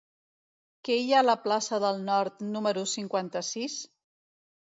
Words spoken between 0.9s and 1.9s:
hi ha a la plaça